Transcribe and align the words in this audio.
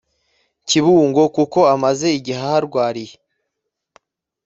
Kibungo 0.69 1.21
kuko 1.35 1.59
amaze 1.75 2.07
igihe 2.17 2.39
aharwariye 2.43 3.15